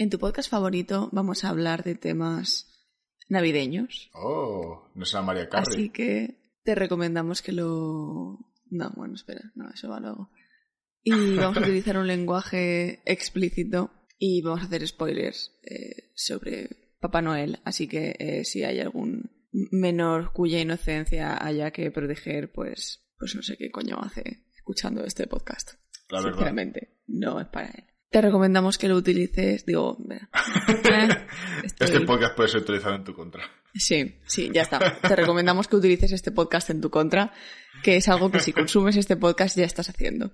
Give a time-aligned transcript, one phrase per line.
[0.00, 2.68] En tu podcast favorito vamos a hablar de temas
[3.28, 4.10] navideños.
[4.14, 5.64] Oh, no será María Carey.
[5.66, 8.38] Así que te recomendamos que lo...
[8.70, 10.30] No, bueno, espera, no, eso va luego.
[11.02, 17.20] Y vamos a utilizar un lenguaje explícito y vamos a hacer spoilers eh, sobre Papá
[17.20, 17.58] Noel.
[17.64, 23.42] Así que eh, si hay algún menor cuya inocencia haya que proteger, pues, pues no
[23.42, 25.72] sé qué coño hace escuchando este podcast.
[26.08, 26.34] La verdad.
[26.34, 27.84] Sinceramente, no es para él.
[28.10, 30.30] Te recomendamos que lo utilices, digo, mira,
[30.68, 31.08] eh,
[31.62, 33.44] Este podcast puede ser utilizado en tu contra.
[33.74, 34.98] Sí, sí, ya está.
[35.00, 37.34] Te recomendamos que utilices este podcast en tu contra,
[37.82, 40.32] que es algo que si consumes este podcast ya estás haciendo.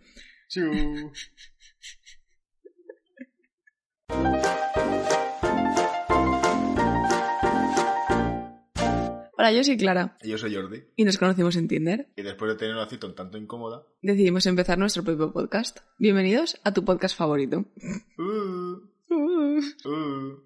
[9.37, 10.83] Hola, yo soy Clara Y yo soy Jordi.
[10.97, 12.09] y nos conocimos en Tinder.
[12.17, 15.79] Y después de tener una cita un tanto incómoda, Decidimos empezar nuestro propio podcast.
[15.99, 17.65] Bienvenidos a tu podcast favorito.
[18.19, 19.61] uh, Uh.
[19.85, 20.43] uh,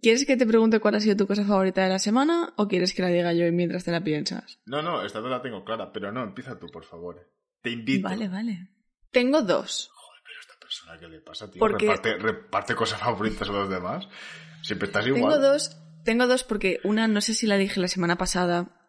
[0.00, 2.94] ¿Quieres que te pregunte cuál ha sido tu cosa favorita de la semana o quieres
[2.94, 4.58] que la diga yo mientras te la piensas?
[4.66, 7.28] No, no, esta vez la tengo clara, pero no, empieza tú, por favor.
[7.62, 8.08] Te invito.
[8.08, 8.68] Vale, vale.
[9.10, 9.90] Tengo dos.
[10.24, 11.60] Pero esta persona, ¿qué le pasa, tío?
[11.60, 14.08] Porque- Reparte, reparte cosas favoritas a los demás.
[14.62, 15.22] Siempre estás igual.
[15.34, 18.80] Tengo dos, tengo dos porque una no sé si la dije la semana pasada.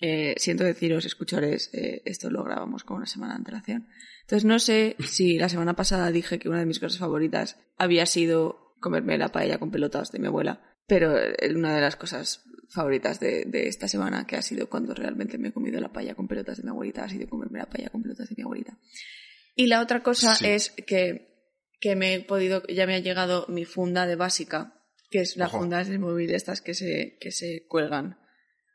[0.00, 3.88] Eh, siento deciros, escuchores, eh, esto lo grabamos con una semana de antelación.
[4.22, 8.04] Entonces no sé si la semana pasada dije que una de mis cosas favoritas había
[8.06, 12.44] sido comerme la paella con pelotas de mi abuela, pero eh, una de las cosas
[12.70, 16.14] favoritas de, de esta semana que ha sido cuando realmente me he comido la paella
[16.14, 18.76] con pelotas de mi abuelita ha sido comerme la paella con pelotas de mi abuelita.
[19.54, 20.46] Y la otra cosa Sí.
[20.48, 21.28] es que,
[21.80, 24.82] que me he podido, ya me ha llegado mi funda de básica,
[25.14, 25.60] que es las Ojo.
[25.60, 28.18] fundas de móvil estas que se, que se cuelgan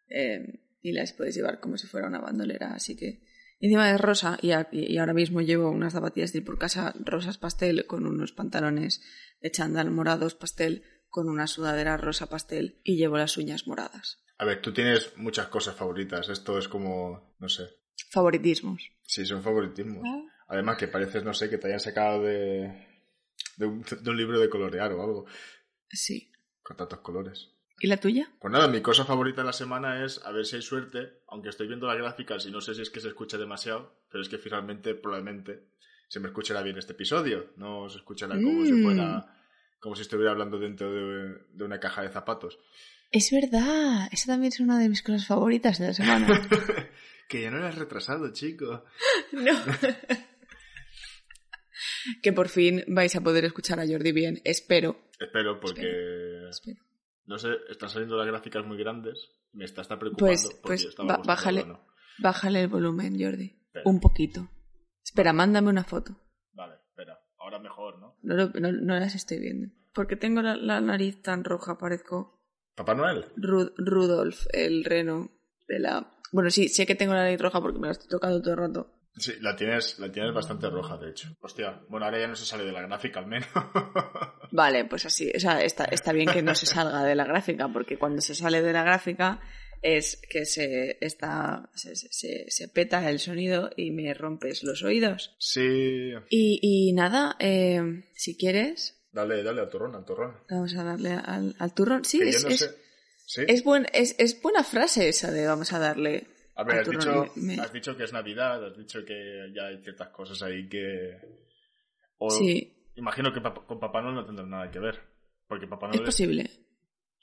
[0.07, 0.39] eh,
[0.81, 3.19] y las puedes llevar como si fuera una bandolera, así que
[3.59, 6.93] encima es rosa y, a- y ahora mismo llevo unas zapatillas de ir por casa
[7.03, 9.01] rosas pastel con unos pantalones
[9.41, 14.23] de chándal morados pastel con una sudadera rosa pastel y llevo las uñas moradas.
[14.37, 16.29] A ver, tú tienes muchas cosas favoritas.
[16.29, 17.63] Esto es como, no sé.
[18.11, 18.81] Favoritismos.
[19.03, 20.03] Sí, son favoritismos.
[20.07, 20.21] Ah.
[20.47, 22.87] Además que pareces, no sé, que te hayan sacado de,
[23.57, 25.25] de, un, de un libro de colorear o algo.
[25.89, 26.28] Sí.
[26.69, 27.49] Con tantos colores.
[27.79, 28.29] ¿Y la tuya?
[28.39, 31.49] Pues nada, mi cosa favorita de la semana es a ver si hay suerte, aunque
[31.49, 34.29] estoy viendo las gráficas y no sé si es que se escucha demasiado, pero es
[34.29, 35.63] que finalmente probablemente
[36.09, 38.83] se me escuchará bien este episodio, no se escuchará como si Mm.
[38.83, 39.35] fuera
[39.79, 42.59] como si estuviera hablando dentro de, de una caja de zapatos.
[43.11, 46.27] Es verdad, esa también es una de mis cosas favoritas de la semana.
[47.29, 48.83] que ya no eres retrasado, chico.
[49.31, 49.53] No.
[52.21, 54.99] que por fin vais a poder escuchar a Jordi bien, espero.
[55.19, 56.38] Espero porque espero.
[57.25, 60.85] No sé, están saliendo las gráficas muy grandes, me está, está preocupando Pues, porque pues
[60.85, 61.65] estaba bájale,
[62.19, 63.55] bájale el volumen, Jordi.
[63.65, 63.83] Espera.
[63.85, 64.49] Un poquito.
[65.03, 66.15] Espera, mándame una foto.
[66.53, 68.17] Vale, espera, ahora mejor, ¿no?
[68.21, 69.73] No, no- no las estoy viendo.
[69.93, 72.41] Porque tengo la, la nariz tan roja, parezco
[72.75, 73.25] Papá Noel.
[73.35, 75.29] Ru- Rudolf, el reno
[75.67, 76.11] de la...
[76.31, 78.59] Bueno, sí, sé que tengo la nariz roja porque me la estoy tocando todo el
[78.59, 78.98] rato.
[79.17, 81.29] Sí, la tienes, la tienes bastante roja, de hecho.
[81.41, 83.47] Hostia, bueno, ahora ya no se sale de la gráfica al menos.
[84.51, 87.67] Vale, pues así, o sea, está, está bien que no se salga de la gráfica,
[87.71, 89.39] porque cuando se sale de la gráfica
[89.81, 95.35] es que se, está, se, se- se peta el sonido y me rompes los oídos.
[95.39, 96.11] sí.
[96.29, 100.37] Y, y nada, eh, si quieres, Dale, dale, al turrón, al turrón.
[100.49, 102.05] vamos a darle al, al turrón.
[102.05, 102.75] Sí, Que es, no es, sé.
[103.25, 103.41] ¿Sí?
[103.47, 106.27] es, buen, es, es buena frase esa de vamos a darle
[106.59, 109.81] A ver, has dicho, Me- has dicho que es Navidad, has dicho que ya hay
[109.81, 111.17] ciertas cosas ahí que...
[112.17, 114.99] O Sí, imagino que con Papá Noel no tendrán nada que ver.
[115.47, 116.05] Porque Papá es Noel...
[116.05, 116.49] posible.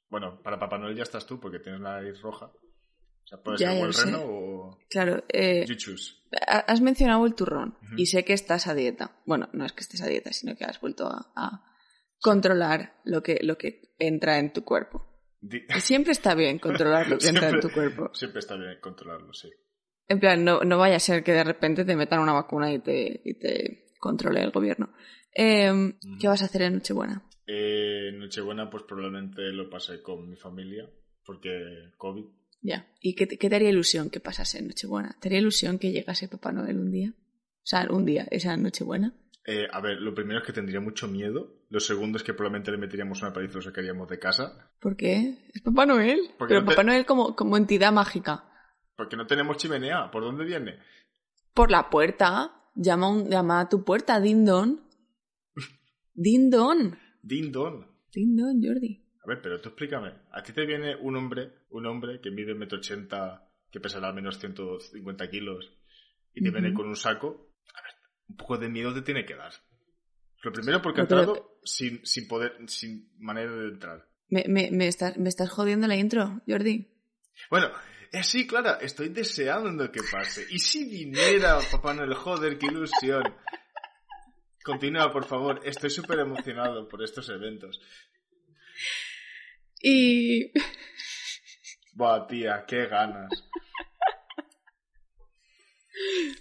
[0.08, 2.46] Bueno, para Papá Noel ya estás tú porque tienes la nariz roja.
[2.46, 4.04] O sea, puede Ya, ser o el sé.
[4.06, 4.78] reno o...
[4.88, 5.66] Claro, eh,
[6.46, 9.16] Has mencionado el turrón y sé que estás a dieta.
[9.26, 11.64] Bueno, no es que estés a dieta, sino que has vuelto a, a
[12.20, 15.15] controlar lo que, lo que entra en tu cuerpo.
[15.78, 18.10] Siempre está bien controlar lo que entra en tu cuerpo.
[18.14, 19.50] Siempre está bien controlarlo, sí.
[20.08, 22.78] En plan, no, no vaya a ser que de repente te metan una vacuna y
[22.78, 24.92] te, y te controle el gobierno.
[25.34, 27.28] Eh, ¿Qué vas a hacer en Nochebuena?
[27.46, 30.88] Eh, Nochebuena pues probablemente lo pasé con mi familia
[31.24, 32.24] porque COVID.
[32.62, 32.88] Ya.
[33.00, 35.16] ¿Y qué te, qué te haría ilusión que pasase en Nochebuena?
[35.20, 37.12] ¿Te haría ilusión que llegase Papá Noel un día?
[37.18, 39.14] O sea, un día, esa Nochebuena.
[39.48, 41.62] Eh, a ver, lo primero es que tendría mucho miedo.
[41.70, 44.72] Lo segundo es que probablemente le meteríamos una paliza y lo sacaríamos de casa.
[44.80, 45.38] ¿Por qué?
[45.54, 46.18] ¿Es Papá Noel?
[46.36, 48.44] Porque Pero no te- Papá Noel como, como entidad mágica.
[48.96, 50.10] Porque no tenemos chimenea.
[50.10, 50.78] ¿Por dónde viene?
[51.54, 52.52] Por la puerta.
[52.74, 54.80] Llama, un, llama a tu puerta, Dindon.
[56.14, 56.96] Dindon.
[57.22, 57.86] Din don.
[58.12, 59.02] Dindon, Jordi.
[59.22, 60.12] A ver, pero tú explícame.
[60.32, 64.14] A ti te viene un hombre, un hombre que mide metro ochenta, que pesará al
[64.14, 65.72] menos 150 kilos,
[66.32, 67.45] y te viene con un saco.
[68.28, 69.52] Un poco de miedo te tiene que dar.
[70.42, 71.06] Pero primero porque ha
[71.64, 74.08] sin, sin poder, sin manera de entrar.
[74.28, 76.88] Me, me, me, estás, me estás jodiendo la intro, Jordi.
[77.50, 77.70] Bueno,
[78.12, 80.46] eh, sí, Clara, estoy deseando que pase.
[80.50, 83.22] Y si viniera Papá Noel, joder, qué ilusión.
[84.64, 85.60] Continúa, por favor.
[85.64, 87.80] Estoy súper emocionado por estos eventos.
[89.80, 90.52] Y
[91.92, 93.30] Buah, tía, qué ganas.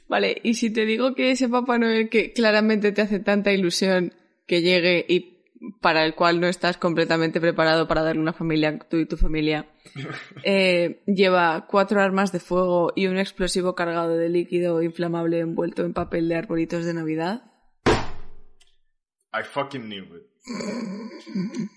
[0.08, 4.14] Vale, y si te digo que ese Papá Noel que claramente te hace tanta ilusión
[4.46, 5.36] que llegue y
[5.82, 9.70] para el cual no estás completamente preparado para darle una familia, tú y tu familia,
[10.44, 15.94] eh, lleva cuatro armas de fuego y un explosivo cargado de líquido inflamable envuelto en
[15.94, 17.52] papel de arbolitos de Navidad,
[19.36, 20.24] I fucking knew it.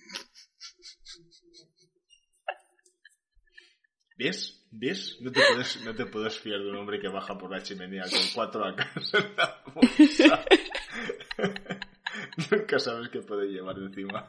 [4.16, 4.57] ¿Ves?
[4.70, 5.18] ¿Ves?
[5.20, 8.04] No te, puedes, no te puedes fiar de un hombre que baja por la chimenea
[8.04, 10.44] con cuatro AKs en la bolsa.
[12.50, 14.28] Nunca sabes qué puede llevar encima.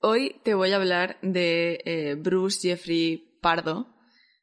[0.00, 3.88] Hoy te voy a hablar de eh, Bruce Jeffrey Pardo,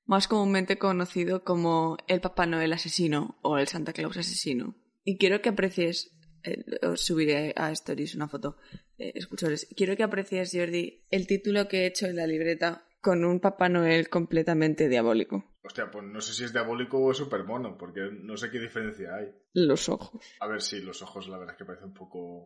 [0.06, 4.76] más comúnmente conocido como el Papá Noel asesino o el Santa Claus asesino.
[5.06, 6.12] Y quiero que aprecies,
[6.44, 8.58] eh, os subiré a Stories una foto,
[8.98, 13.26] eh, escuchadores, quiero que aprecies, Jordi, el título que he hecho en la libreta con
[13.26, 15.44] un Papá Noel completamente diabólico.
[15.62, 18.60] Hostia, pues no sé si es diabólico o es super mono, porque no sé qué
[18.60, 19.28] diferencia hay.
[19.54, 20.26] Los ojos.
[20.40, 22.46] A ver, sí, los ojos la verdad es que parece un poco...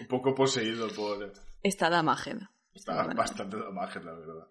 [0.00, 1.32] Un poco poseído por...
[1.60, 2.38] Está Damaged.
[2.72, 3.16] Está Bueno.
[3.18, 4.46] bastante magia, la verdad.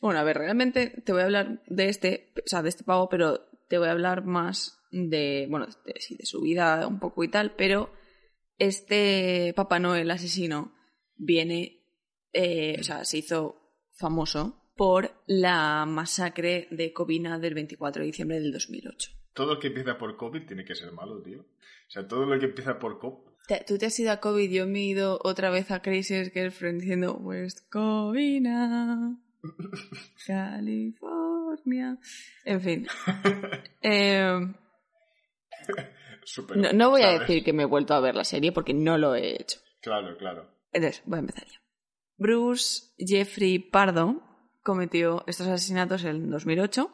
[0.00, 3.08] Bueno, a ver, realmente te voy a hablar de este, o sea, de este pavo,
[3.08, 7.22] pero te voy a hablar más de, bueno, de, sí, de su vida un poco
[7.22, 7.92] y tal, pero
[8.58, 10.74] este Papá Noel asesino
[11.16, 11.84] viene,
[12.32, 13.57] eh, o sea, se hizo
[13.98, 19.10] famoso por la masacre de Covina del 24 de diciembre del 2008.
[19.34, 21.40] Todo lo que empieza por COVID tiene que ser malo, tío.
[21.40, 23.28] O sea, todo lo que empieza por COVID...
[23.66, 26.82] Tú te has ido a COVID, yo me he ido otra vez a Crisis Girlfriend
[26.82, 29.18] diciendo West Covina,
[30.26, 31.98] California.
[32.44, 32.86] En fin.
[33.80, 34.54] Eh,
[36.24, 38.74] Súper, no, no voy a decir que me he vuelto a ver la serie porque
[38.74, 39.60] no lo he hecho.
[39.80, 40.50] Claro, claro.
[40.72, 41.60] Entonces, voy a empezar ya.
[42.18, 44.22] Bruce Jeffrey Pardo
[44.62, 46.90] cometió estos asesinatos en 2008,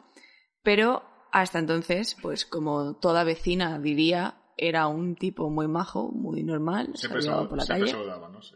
[0.63, 6.91] pero hasta entonces, pues como toda vecina diría, era un tipo muy majo, muy normal,
[6.95, 7.91] Siempre, saludaba por la calle.
[7.91, 8.55] no sé.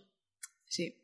[0.65, 0.95] Sí.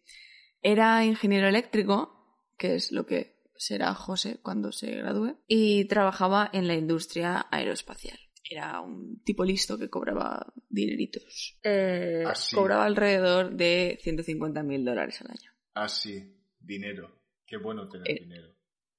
[0.62, 6.68] Era ingeniero eléctrico, que es lo que será José cuando se gradúe, y trabajaba en
[6.68, 8.18] la industria aeroespacial.
[8.50, 11.58] Era un tipo listo que cobraba dineritos.
[11.64, 12.56] Eh, Ah, sí.
[12.56, 15.52] Cobraba alrededor de 150.000 dólares al año.
[15.76, 16.36] Ah, sí.
[16.60, 17.12] Dinero.
[17.46, 18.50] Qué bueno tener Eh, dinero.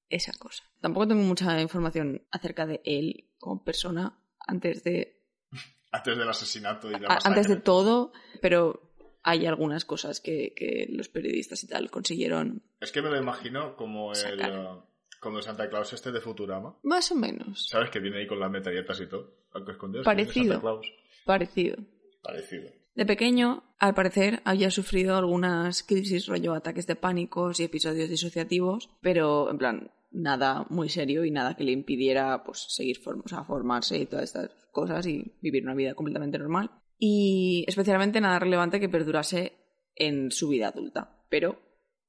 [0.08, 0.62] Esa cosa.
[0.80, 5.24] Tampoco tengo mucha información acerca de él como persona antes de,
[5.90, 7.28] Antes del asesinato y la masacre.
[7.28, 8.92] antes de todo, pero
[9.24, 13.74] hay algunas cosas que, que los periodistas y tal consiguieron Es que me lo imagino
[13.74, 14.80] como el, eh,
[15.18, 16.78] como el Santa Claus este de Futurama.
[16.84, 17.90] más o menos ¿Sabes?
[17.90, 19.46] Que viene ahí con las metralletas y todo.
[19.52, 20.04] Aunque escondidas.
[20.04, 20.52] Parecido.
[20.54, 20.86] Santa Claus.
[21.24, 21.76] parecido.
[22.22, 22.70] Parecido.
[22.96, 28.88] De pequeño, al parecer, había sufrido algunas crisis, rollo ataques de pánicos y episodios disociativos,
[29.02, 33.28] pero en plan, nada muy serio y nada que le impidiera pues seguir form- o
[33.28, 36.70] sea, formarse y todas estas cosas y vivir una vida completamente normal.
[36.98, 39.52] Y especialmente nada relevante que perdurase
[39.94, 41.60] en su vida adulta, pero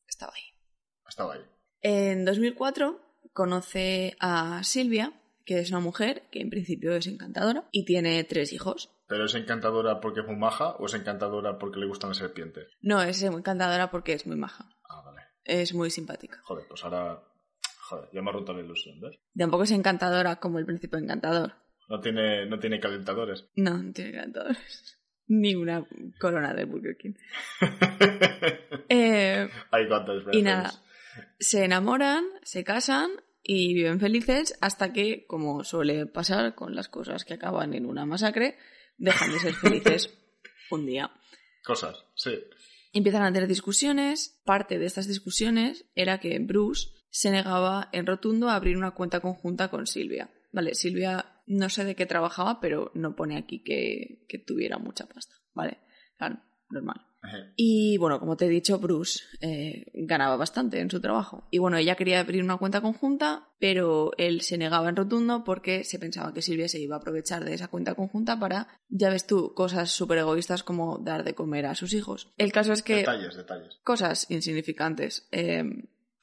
[0.07, 0.43] estaba ahí.
[1.05, 1.41] Estaba ahí.
[1.81, 3.01] En 2004
[3.33, 8.53] conoce a Silvia, que es una mujer que en principio es encantadora y tiene tres
[8.53, 8.89] hijos.
[9.07, 12.67] ¿Pero es encantadora porque es muy maja o es encantadora porque le gustan las serpientes?
[12.81, 14.65] No, es encantadora porque es muy maja.
[14.89, 15.21] Ah, vale.
[15.43, 16.41] Es muy simpática.
[16.43, 17.23] Joder, pues ahora...
[17.89, 19.17] Joder, ya me ha roto la ilusión, ¿ves?
[19.37, 21.53] Tampoco es encantadora como el príncipe encantador.
[21.87, 23.47] No tiene, no tiene calentadores.
[23.55, 24.99] No, no tiene encantadores.
[25.27, 25.85] Ni una
[26.19, 27.13] corona de Burger King.
[28.89, 30.71] Eh, I got this y nada,
[31.39, 33.11] se enamoran, se casan
[33.43, 38.05] y viven felices hasta que, como suele pasar con las cosas que acaban en una
[38.05, 38.57] masacre,
[38.97, 40.13] dejan de ser felices
[40.71, 41.11] un día.
[41.63, 42.31] Cosas, sí.
[42.93, 44.41] Empiezan a tener discusiones.
[44.45, 49.19] Parte de estas discusiones era que Bruce se negaba en rotundo a abrir una cuenta
[49.19, 50.29] conjunta con Silvia.
[50.51, 55.07] Vale, Silvia no sé de qué trabajaba, pero no pone aquí que, que tuviera mucha
[55.07, 55.35] pasta.
[55.53, 55.79] Vale,
[56.17, 57.06] claro, normal.
[57.55, 61.47] Y bueno, como te he dicho, Bruce eh, ganaba bastante en su trabajo.
[61.51, 65.83] Y bueno, ella quería abrir una cuenta conjunta, pero él se negaba en rotundo porque
[65.83, 69.25] se pensaba que Silvia se iba a aprovechar de esa cuenta conjunta para, ya ves
[69.27, 72.33] tú, cosas súper egoístas como dar de comer a sus hijos.
[72.37, 73.79] El caso es que Detalles, detalles.
[73.83, 75.27] cosas insignificantes.
[75.31, 75.63] Eh,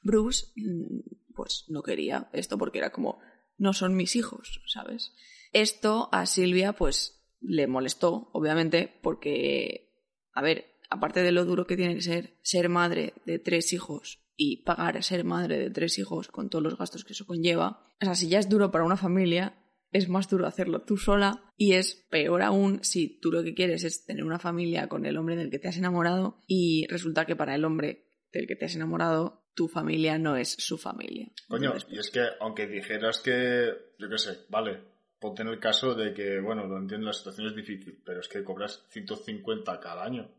[0.01, 3.19] Bruce, mm, pues no quería esto porque era como,
[3.57, 5.13] no son mis hijos, ¿sabes?
[5.51, 9.93] Esto a Silvia, pues le molestó, obviamente, porque,
[10.33, 14.19] a ver, aparte de lo duro que tiene que ser ser madre de tres hijos
[14.35, 17.83] y pagar a ser madre de tres hijos con todos los gastos que eso conlleva,
[18.01, 19.57] o sea, si ya es duro para una familia,
[19.91, 23.83] es más duro hacerlo tú sola y es peor aún si tú lo que quieres
[23.83, 27.35] es tener una familia con el hombre del que te has enamorado y resulta que
[27.35, 31.31] para el hombre del que te has enamorado tu familia no es su familia.
[31.47, 34.81] Coño, y es que aunque dijeras que, yo qué sé, vale,
[35.17, 38.27] ponte en el caso de que, bueno, lo entiendo, la situación es difícil, pero es
[38.27, 40.29] que cobras 150 cada año.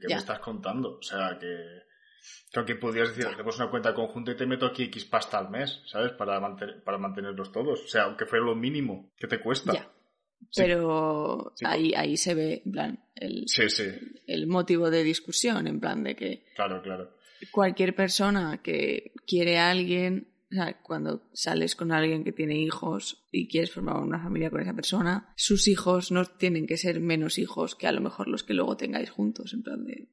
[0.00, 0.98] ¿Qué me estás contando?
[0.98, 1.82] O sea, que,
[2.50, 5.50] creo que podrías decir, hacemos una cuenta conjunta y te meto aquí X pasta al
[5.50, 6.12] mes, ¿sabes?
[6.12, 6.40] Para,
[6.84, 7.82] para mantenerlos todos.
[7.84, 9.72] O sea, aunque fuera lo mínimo, ¿qué te cuesta?
[9.72, 9.90] Ya.
[10.54, 13.46] Pero ahí, ahí se ve, en plan, el,
[14.26, 16.44] el motivo de discusión, en plan de que...
[16.54, 17.16] Claro, claro.
[17.50, 23.24] Cualquier persona que quiere a alguien o sea, cuando sales con alguien que tiene hijos
[23.32, 27.38] y quieres formar una familia con esa persona, sus hijos no tienen que ser menos
[27.38, 30.08] hijos que a lo mejor los que luego tengáis juntos, en plan de...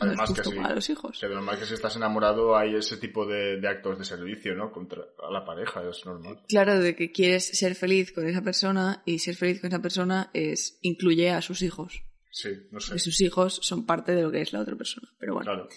[0.00, 1.20] Además que, sí, los hijos.
[1.20, 4.70] Que además que si estás enamorado hay ese tipo de, actos de servicio, ¿no?
[4.72, 6.42] Contra a la pareja, es normal.
[6.48, 10.30] Claro, de que quieres ser feliz con esa persona y ser feliz con esa persona
[10.34, 12.02] es incluye a sus hijos.
[12.30, 12.94] Sí, no sé.
[12.94, 15.08] Que sus hijos son parte de lo que es la otra persona.
[15.18, 15.50] Pero bueno.
[15.50, 15.68] Claro.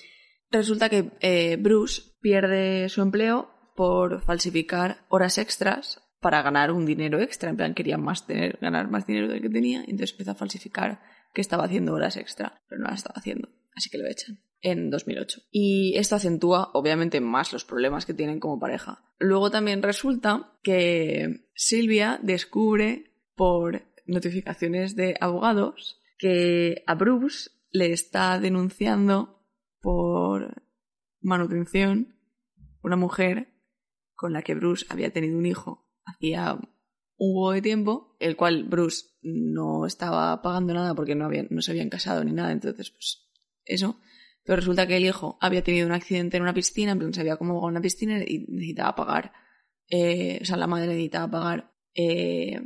[0.51, 7.21] Resulta que eh, Bruce pierde su empleo por falsificar horas extras para ganar un dinero
[7.21, 7.49] extra.
[7.49, 8.25] En plan, quería más
[8.59, 10.99] ganar más dinero del que tenía, entonces empezó a falsificar
[11.33, 13.47] que estaba haciendo horas extra, pero no las estaba haciendo.
[13.73, 15.43] Así que lo echan en 2008.
[15.49, 19.01] Y esto acentúa, obviamente, más los problemas que tienen como pareja.
[19.17, 28.41] Luego también resulta que Silvia descubre por notificaciones de abogados que a Bruce le está
[28.41, 29.41] denunciando
[29.79, 30.63] por
[31.21, 32.17] manutención
[32.81, 33.53] una mujer
[34.19, 38.65] con la que Bruce había tenido un hijo hacía un huevo de tiempo, el cual
[38.65, 42.91] Bruce no estaba pagando nada porque no, habían, no se habían casado ni nada, entonces
[42.91, 43.29] pues
[43.63, 44.01] eso.
[44.43, 47.21] Pero resulta que el hijo había tenido un accidente en una piscina, en plan se
[47.21, 49.31] había como en una piscina y necesitaba pagar,
[49.87, 52.59] eh, o sea, la madre necesitaba pagar eh,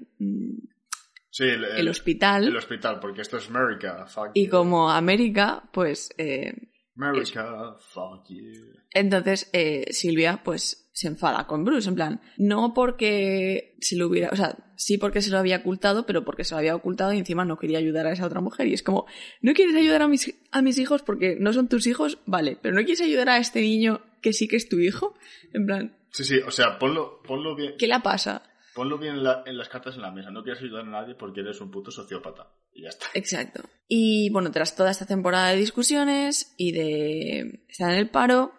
[1.29, 2.45] sí, el, hospital.
[2.45, 4.07] El hospital, porque esto es América.
[4.33, 6.15] Y como América, pues...
[6.17, 8.73] Eh, America, fuck you.
[8.91, 14.29] Entonces, eh, Silvia, pues, se enfada con Bruce, en plan, no porque se lo hubiera,
[14.29, 17.17] o sea, sí porque se lo había ocultado, pero porque se lo había ocultado y
[17.17, 18.67] encima no quería ayudar a esa otra mujer.
[18.67, 19.07] Y es como,
[19.41, 22.19] ¿no quieres ayudar a mis, a mis hijos porque no son tus hijos?
[22.25, 25.15] Vale, pero ¿no quieres ayudar a este niño que sí que es tu hijo?
[25.53, 25.97] En plan...
[26.11, 27.73] Sí, sí, o sea, ponlo, ponlo bien.
[27.79, 28.43] ¿Qué le pasa?
[28.75, 30.29] Ponlo bien en, las cartas en la mesa.
[30.29, 32.51] No quieres ayudar a nadie porque eres un puto sociópata.
[32.73, 33.07] Y ya está.
[33.13, 33.63] Exacto.
[33.87, 38.53] Y bueno, tras toda esta temporada de discusiones y de estar en el paro,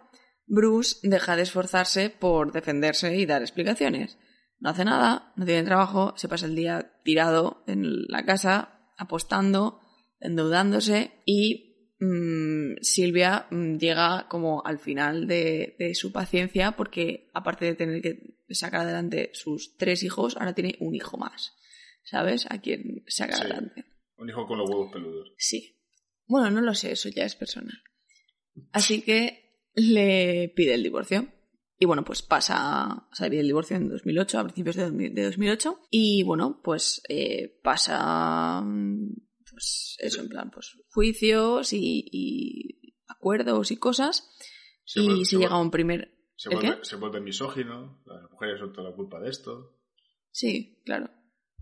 [0.46, 4.18] Bruce deja de esforzarse por defenderse y dar explicaciones.
[4.60, 9.80] No hace nada, no tiene trabajo, se pasa el día tirado en la casa, apostando,
[10.20, 17.74] endeudándose y Mm, Silvia mm, llega como al final de, su paciencia porque aparte de
[17.74, 21.54] tener que sacar adelante sus tres hijos, ahora tiene un hijo más.
[22.04, 22.46] ¿Sabes?
[22.50, 23.84] A quien saca adelante.
[24.24, 25.34] Un hijo con los huevos peludos.
[25.36, 25.78] Sí.
[26.26, 27.78] Bueno, no lo sé, eso ya es personal.
[28.72, 31.28] Así que le pide el divorcio.
[31.78, 35.78] Y bueno, pues pasa, o sea, pide el divorcio en 2008, a principios de, 2008.
[35.90, 38.64] Y bueno, pues eh, pasa
[39.50, 44.34] pues eso, en plan, pues juicios y, acuerdos y cosas.
[44.86, 46.14] y se, llega a un primer...
[46.34, 49.76] Se vuelve, se vuelve, misógino, las mujeres son toda la culpa de esto.
[50.30, 51.10] Sí, claro.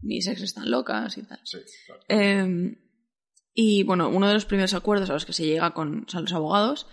[0.03, 1.41] Mis ex están locas y tal.
[1.45, 2.03] Sí, claro.
[2.09, 2.77] Em,
[3.55, 6.87] y bueno, uno de los primeros acuerdos a los que se llega con los abogados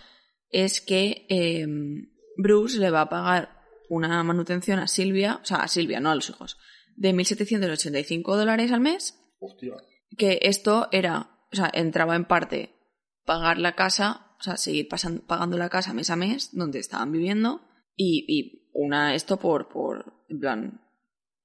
[0.50, 5.68] es que em, Bruce le va a pagar una manutención a Silvia, o sea, a
[5.68, 6.58] Silvia, no a los hijos,
[6.96, 9.18] de 1.785 dólares al mes.
[9.40, 9.74] Hostia
[10.16, 12.74] que esto era, o sea, entraba en parte
[13.24, 17.12] pagar la casa, o sea, seguir pasando, pagando la casa mes a mes donde estaban
[17.12, 17.62] viviendo
[17.96, 20.80] y, y una esto por, por, en plan,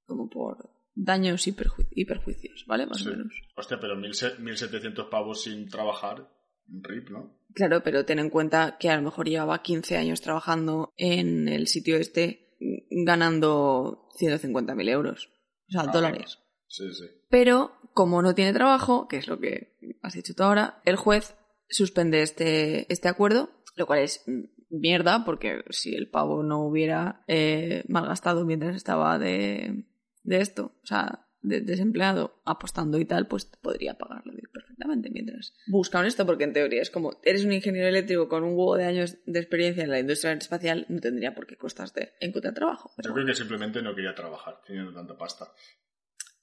[0.05, 2.85] como por daños y, perjuicios, ¿vale?
[2.87, 3.33] Más o menos.
[3.55, 6.29] Hostia, pero 1.700 pavos sin trabajar,
[6.67, 7.37] RIP, ¿no?
[7.53, 11.67] Claro, pero ten en cuenta que a lo mejor llevaba 15 años trabajando en el
[11.67, 12.55] sitio este
[12.89, 15.29] ganando 150.000 euros,
[15.69, 16.39] o sea, ah, dólares.
[16.67, 17.05] Sí, sí.
[17.29, 21.35] Pero como no tiene trabajo, que es lo que has dicho tú ahora, el juez
[21.69, 24.23] suspende este, este acuerdo, lo cual es
[24.69, 29.85] mierda, porque si el pavo no hubiera eh, malgastado mientras estaba de,
[30.25, 36.25] de esto, o sea, desempleado, apostando y tal, pues podría pagarlo perfectamente mientras buscan esto,
[36.25, 39.39] porque en teoría es como, eres un ingeniero eléctrico con un huevo de años de
[39.39, 42.91] experiencia en la industria espacial, no tendría por qué costarte encontrar trabajo.
[43.03, 45.51] Yo creo que simplemente no quería trabajar teniendo tanta pasta.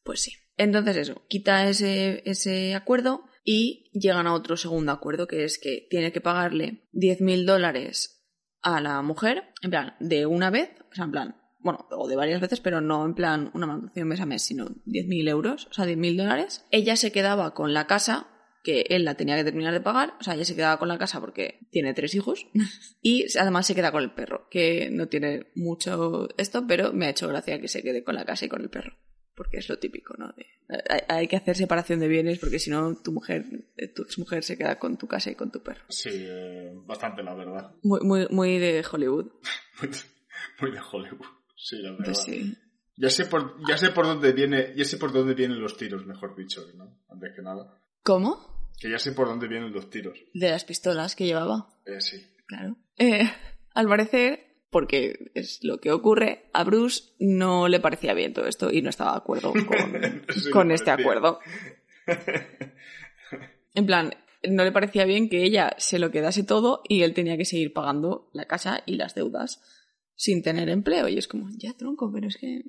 [0.05, 0.33] Pues sí.
[0.57, 5.87] Entonces eso, quita ese, ese acuerdo y llegan a otro segundo acuerdo, que es que
[5.91, 8.25] tiene que pagarle 10.000 dólares
[8.61, 12.17] a la mujer, en plan, de una vez, o sea, en plan, bueno, o de
[12.17, 15.73] varias veces, pero no en plan una manutención mes a mes, sino 10.000 euros, o
[15.73, 16.65] sea, 10.000 dólares.
[16.71, 18.29] Ella se quedaba con la casa,
[18.63, 20.99] que él la tenía que terminar de pagar, o sea, ella se quedaba con la
[20.99, 22.47] casa porque tiene tres hijos,
[23.03, 27.11] y además se queda con el perro, que no tiene mucho esto, pero me ha
[27.11, 28.97] hecho gracia que se quede con la casa y con el perro
[29.35, 30.33] porque es lo típico, ¿no?
[31.09, 33.45] hay, que hacer separación de bienes porque si no tu mujer,
[33.77, 35.85] eh, tu mujer se queda con tu casa y con tu perro.
[35.89, 37.75] Sí, eh, bastante la verdad.
[37.83, 39.33] Muy, muy, muy de Hollywood.
[40.61, 41.27] muy de Hollywood,
[41.63, 42.05] sí, la verdad.
[42.07, 42.57] Pues sí.
[42.97, 46.07] Ya sé por, ya sé por dónde viene, ya sé por dónde vienen los tiros,
[46.07, 47.03] mejor dicho, ¿no?
[47.09, 47.81] Antes que nada.
[48.03, 48.71] ¿Cómo?
[48.79, 50.19] Que ya sé por dónde vienen los tiros.
[50.35, 51.69] De las pistolas que llevaba.
[51.87, 52.23] Eh, sí.
[52.47, 52.77] Claro.
[52.99, 53.31] Eh,
[53.75, 58.71] al parecer, porque es lo que ocurre, a Bruce no le parecía bien todo esto
[58.71, 59.53] y no estaba de acuerdo
[60.53, 61.41] con, este acuerdo.
[63.75, 67.37] En plan, no le parecía bien que ella se lo quedase todo y él tenía
[67.37, 69.63] que seguir pagando la casa y las deudas
[70.15, 71.09] sin tener empleo.
[71.09, 72.63] Y es como, ya tronco, pero es que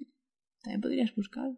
[0.62, 1.52] también podrías buscar.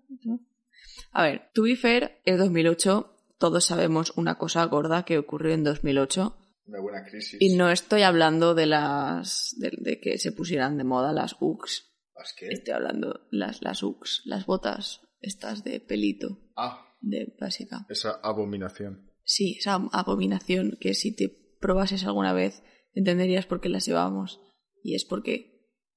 [1.12, 5.64] A ver, to be fair, el 2008, todos sabemos una cosa gorda que ocurrió en
[5.64, 6.38] 2008
[6.68, 7.40] una buena crisis.
[7.40, 9.56] Y no estoy hablando de las.
[9.58, 11.92] de, que se pusieran de moda las UX.
[12.16, 12.48] ¿Las qué?
[12.48, 16.40] Estoy hablando las, las UX, las botas, estas de pelito.
[16.56, 16.82] Ah.
[17.02, 17.86] De básica.
[17.90, 19.12] Esa abominación.
[19.24, 22.64] Sí, esa abominación que si te probases alguna vez
[22.94, 24.42] entenderías por qué las llevábamos.
[24.82, 25.55] Y es porque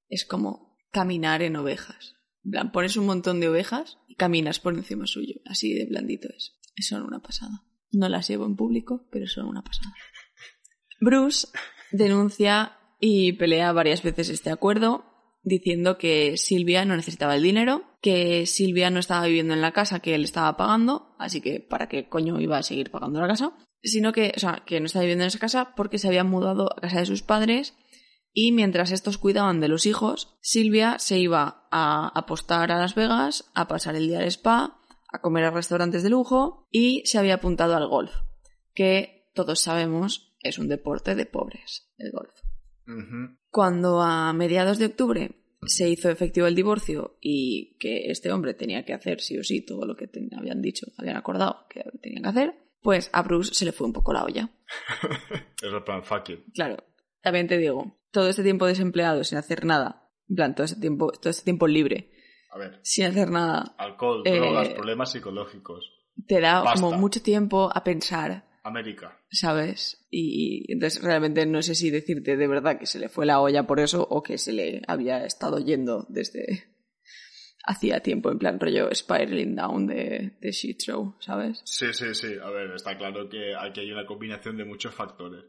[0.08, 2.16] es como caminar en ovejas.
[2.44, 5.34] En plan, pones un montón de ovejas y caminas por encima suyo.
[5.44, 6.54] Así de blandito es.
[6.80, 7.64] Son una pasada.
[7.90, 9.94] No las llevo en público, pero son una pasada.
[11.00, 11.48] Bruce
[11.90, 15.04] denuncia y pelea varias veces este acuerdo,
[15.42, 20.00] diciendo que Silvia no necesitaba el dinero, que Silvia no estaba viviendo en la casa
[20.00, 23.52] que él estaba pagando, así que para qué coño iba a seguir pagando la casa,
[23.82, 26.70] sino que, o sea, que no estaba viviendo en esa casa porque se había mudado
[26.76, 27.74] a casa de sus padres
[28.40, 33.50] y mientras estos cuidaban de los hijos, Silvia se iba a apostar a Las Vegas,
[33.52, 34.80] a pasar el día al spa,
[35.12, 38.12] a comer a restaurantes de lujo y se había apuntado al golf,
[38.74, 42.30] que todos sabemos es un deporte de pobres, el golf.
[43.50, 45.32] Cuando a mediados de octubre
[45.66, 49.62] se hizo efectivo el divorcio y que este hombre tenía que hacer sí o sí
[49.62, 53.64] todo lo que habían dicho, habían acordado que tenían que hacer, pues a Bruce se
[53.64, 54.48] le fue un poco la olla.
[55.60, 56.76] es el plan fuck Claro,
[57.20, 61.12] también te digo, todo este tiempo desempleado sin hacer nada, en plan, todo este tiempo,
[61.12, 62.10] todo este tiempo libre,
[62.50, 63.74] a ver, sin hacer nada.
[63.78, 65.92] Alcohol, drogas, eh, problemas psicológicos.
[66.26, 69.18] Te da como mucho tiempo a pensar América.
[69.30, 70.06] ¿Sabes?
[70.10, 73.66] Y, entonces realmente no sé si decirte de verdad que se le fue la olla
[73.66, 76.77] por eso o que se le había estado yendo desde
[77.64, 81.60] hacía tiempo, en plan rollo spiraling down de, de shit show, ¿sabes?
[81.64, 82.34] Sí, sí, sí.
[82.42, 85.44] A ver, está claro que aquí hay una combinación de muchos factores.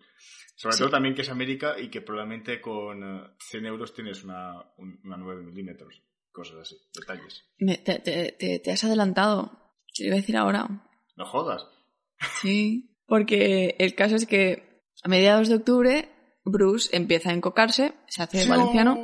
[0.56, 3.00] Sobre todo también que es América y que probablemente con
[3.40, 6.04] 100 eh, euros tienes una, una 9 milímetros.
[6.32, 7.46] Cosas así, detalles.
[7.58, 9.74] te, te, te, has adelantado.
[9.96, 10.68] Te iba a decir ahora.
[11.16, 11.66] No jodas.
[12.42, 12.98] Sí.
[13.08, 16.10] Porque el caso es que a mediados de octubre
[16.44, 18.98] Bruce empieza a encocarse, se hace valenciano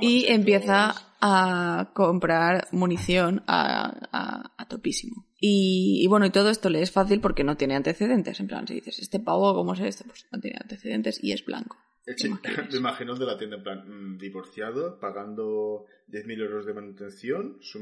[0.00, 5.26] y empieza a comprar munición a, topísimo.
[5.40, 8.40] Y, bueno, y todo esto le es fácil porque no tiene antecedentes.
[8.40, 10.04] En plan, si dices, ¿este pavo cómo es esto?
[10.06, 11.76] Pues no tiene antecedentes y es blanco.
[12.70, 17.78] me imagino de la tienda en plan, mm, divorciado, pagando 10.000 euros de manutención, su,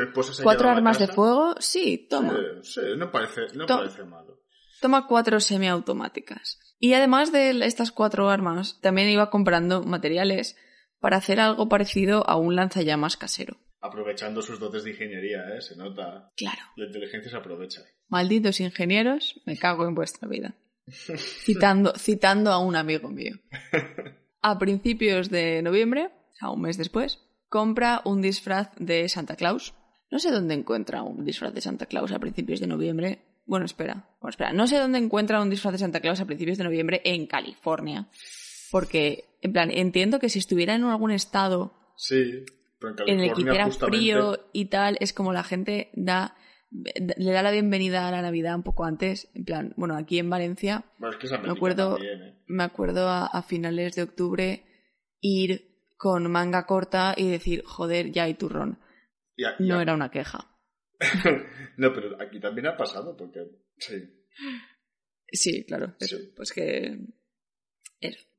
[0.00, 1.54] esposa se ¿Cuatro armas de fuego?
[1.58, 2.36] Sí, toma.
[2.62, 4.40] Sí, no parece, no parece malo.
[4.80, 6.58] Toma cuatro semiautomáticas.
[6.78, 10.56] Y además de estas cuatro armas, también iba comprando materiales
[11.00, 13.56] para hacer algo parecido a un lanzallamas casero.
[13.80, 15.60] Aprovechando sus dotes de ingeniería, ¿eh?
[15.60, 16.32] Se nota.
[16.36, 16.62] Claro.
[16.76, 17.82] La inteligencia se aprovecha.
[18.08, 20.54] Malditos ingenieros, me cago en vuestra vida.
[20.90, 23.36] citando, citando a un amigo mío.
[24.40, 29.74] A principios de noviembre, a un mes después, compra un disfraz de Santa Claus.
[30.12, 33.18] No sé dónde encuentra un disfraz de Santa Claus a principios de noviembre.
[33.46, 34.52] Bueno, espera, bueno, espera.
[34.52, 38.08] No sé dónde encuentra un disfraz de Santa Claus a principios de noviembre en California.
[38.70, 42.44] Porque, en plan, entiendo que si estuviera en algún estado sí,
[43.06, 46.36] en, el que hiciera frío y tal, es como la gente da
[46.70, 50.28] le da la bienvenida a la Navidad un poco antes, en plan, bueno, aquí en
[50.28, 52.42] Valencia, me acuerdo, ¿eh?
[52.46, 54.64] me acuerdo a, finales de octubre
[55.20, 58.78] ir con manga corta y decir, joder, ya hay turrón.
[59.58, 60.50] No era una queja.
[61.76, 63.40] no, pero aquí también ha pasado, porque
[63.78, 64.26] sí.
[65.30, 65.94] Sí, claro,
[66.36, 66.98] pues que...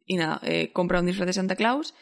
[0.10, 1.94] Y nada, eh, compra un disfraz de Santa Claus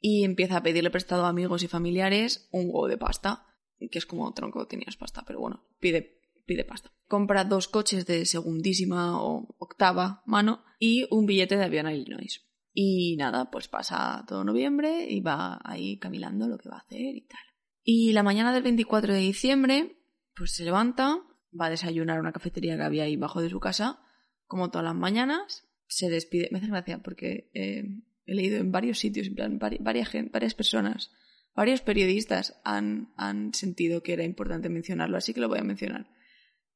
[0.00, 3.46] y empieza a pedirle prestado a amigos y familiares un huevo de pasta
[3.90, 6.90] que es como tronco tenías pasta, pero bueno, pide, pide pasta.
[7.06, 12.44] Compra dos coches de segundísima o octava mano y un billete de avión a Illinois.
[12.72, 17.14] Y nada, pues pasa todo noviembre y va ahí caminando lo que va a hacer
[17.14, 17.40] y tal.
[17.82, 19.96] Y la mañana del 24 de diciembre,
[20.34, 21.20] pues se levanta,
[21.58, 24.00] va a desayunar a una cafetería que había ahí bajo de su casa,
[24.46, 26.48] como todas las mañanas, se despide.
[26.50, 27.84] Me hace gracia porque eh,
[28.26, 31.12] he leído en varios sitios, en plan, varias, varias personas,
[31.54, 36.08] varios periodistas han, han sentido que era importante mencionarlo, así que lo voy a mencionar.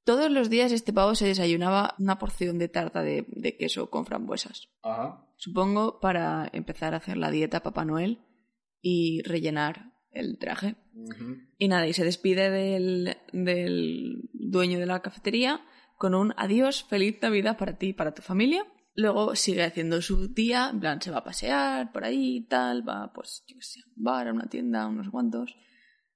[0.04, 4.68] Todos los días este pavo se desayunaba una porción de tarta de, queso con frambuesas.
[5.37, 8.20] Supongo para empezar a hacer la dieta Papá Noel
[8.81, 10.76] y rellenar el traje.
[11.59, 15.61] Y nada, y se despide del, del dueño de la cafetería
[15.98, 18.64] con un adiós, feliz Navidad para ti y para tu familia.
[18.98, 23.12] Luego sigue haciendo su día, en plan se va a pasear por ahí tal, va
[23.12, 25.54] pues, yo sé, a un bar, a una tienda, unos cuantos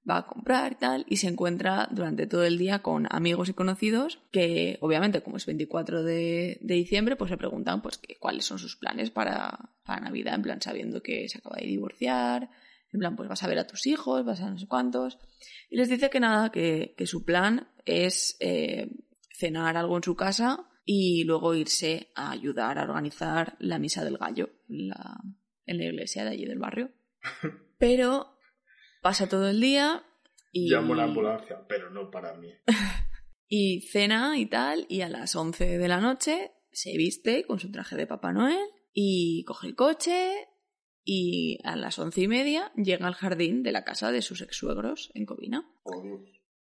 [0.07, 3.53] va a comprar y tal, y se encuentra durante todo el día con amigos y
[3.53, 8.75] conocidos que, obviamente, como es 24 de, diciembre, pues le preguntan pues cuáles son sus
[8.75, 12.49] planes para, para Navidad, en plan sabiendo que se acaba de divorciar,
[12.91, 15.19] en plan pues vas a ver a tus hijos, vas a no sé cuántos,
[15.69, 18.91] y les dice que nada, que, su plan es eh,
[19.31, 24.17] cenar algo en su casa y luego irse a ayudar a organizar la misa del
[24.17, 25.19] gallo la,
[25.65, 26.91] en la iglesia de allí del barrio.
[27.77, 28.33] Pero
[29.03, 30.01] Pasa todo el día
[30.53, 30.71] y...
[30.71, 32.47] Llamo la ambulancia, pero no para mí.
[33.49, 37.69] y cena y tal, y a las 11 de la noche se viste con su
[37.69, 40.47] traje de Papá Noel y coge el coche
[41.03, 45.11] y a las once y media llega al jardín de la casa de sus ex-suegros
[45.15, 45.69] en Covina.
[45.83, 46.01] Oh,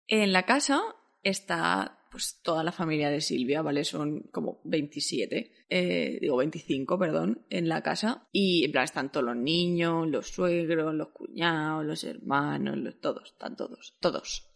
[0.09, 0.83] en la casa
[1.23, 3.85] está pues toda la familia de Silvia, ¿vale?
[3.85, 8.29] Son como 27, eh, digo 25, perdón, en la casa.
[8.31, 13.33] Y en plan están todos los niños, los suegros, los cuñados, los hermanos, los, todos,
[13.33, 14.49] están todos, todos.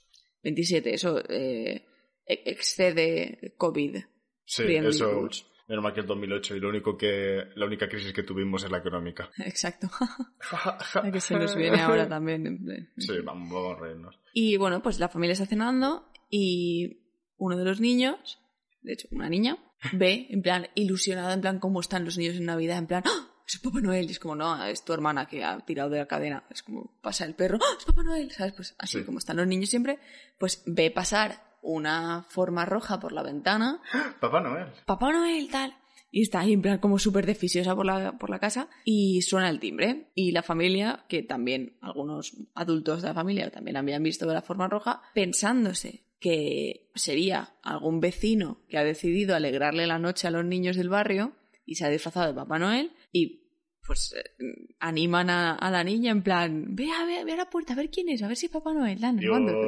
[0.42, 1.86] 27, eso eh,
[2.26, 3.96] e-, excede COVID.
[4.44, 5.28] Sí, eso...
[5.68, 8.70] Menos mal que el 2008 y lo único que, la única crisis que tuvimos es
[8.70, 9.30] la económica.
[9.38, 9.88] Exacto.
[10.94, 12.92] la que se nos viene ahora también.
[12.96, 14.20] Sí, vamos, vamos a reírnos.
[14.32, 17.05] Y bueno, pues la familia está cenando y
[17.38, 18.38] uno de los niños,
[18.82, 19.58] de hecho una niña,
[19.92, 23.32] ve en plan ilusionada, en plan cómo están los niños en Navidad, en plan, ¡Ah!
[23.46, 26.06] es Papá Noel, y es como, no, es tu hermana que ha tirado de la
[26.06, 27.76] cadena, es como pasa el perro, ¡Ah!
[27.78, 28.52] es Papá Noel, ¿sabes?
[28.54, 29.98] Pues así como están los niños siempre,
[30.38, 33.80] pues ve pasar una forma roja por la ventana.
[34.20, 34.68] Papá Noel.
[34.86, 35.76] Papá Noel, tal.
[36.10, 39.50] Y está ahí en plan como súper deficiosa por la, por la casa y suena
[39.50, 40.12] el timbre.
[40.14, 44.42] Y la familia, que también algunos adultos de la familia también habían visto de la
[44.42, 50.44] forma roja, pensándose que sería algún vecino que ha decidido alegrarle la noche a los
[50.44, 53.46] niños del barrio y se ha disfrazado de Papá Noel y
[53.86, 57.76] pues eh, animan a, la niña en plan, ve a, ver, a la puerta, a
[57.76, 59.18] ver quién es, a ver si Papá Noel, dan,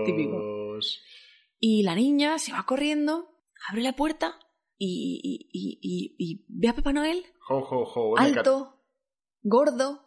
[0.04, 0.78] típico.
[1.60, 3.28] Y la niña se va corriendo,
[3.68, 4.38] abre la puerta
[4.76, 7.24] y, y, ve a Papá Noel.
[8.16, 8.80] alto,
[9.42, 10.06] gordo,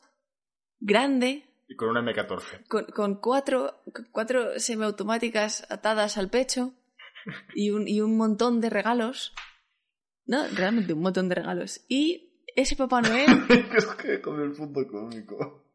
[0.80, 2.68] grande, y con una M14.
[2.94, 3.82] Con, cuatro,
[4.12, 6.74] cuatro semiautomáticas atadas al pecho
[7.56, 9.34] y un, y un montón de regalos.
[10.26, 11.86] No, realmente un montón de regalos.
[11.88, 13.46] Y ese Papá Noel.
[13.78, 15.66] es que con el punto cómico.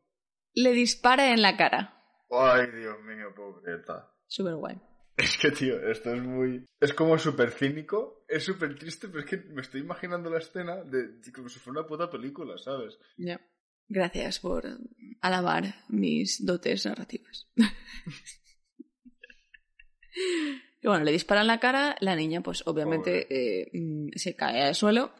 [0.52, 1.98] Le dispara en la cara.
[2.30, 4.12] Ay, Dios mío, pobreta.
[4.26, 4.78] Súper guay.
[5.16, 6.66] Es que, tío, esto es muy.
[6.78, 10.84] Es como súper cínico, es súper triste, pero es que me estoy imaginando la escena
[10.84, 12.98] de como si fuera una puta película, ¿sabes?
[13.16, 13.40] Ya.
[13.88, 14.64] Gracias por
[15.20, 17.48] alabar mis dotes narrativas.
[20.82, 24.74] y bueno, le disparan la cara, la niña pues obviamente eh, mm, se cae al
[24.74, 25.12] suelo,